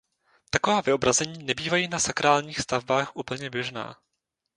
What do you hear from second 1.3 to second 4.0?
nebývají na sakrálních stavbách úplně běžná.